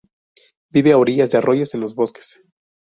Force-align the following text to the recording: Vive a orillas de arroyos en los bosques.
Vive 0.71 0.93
a 0.93 0.97
orillas 0.97 1.29
de 1.29 1.37
arroyos 1.37 1.75
en 1.75 1.81
los 1.81 1.93
bosques. 1.93 2.41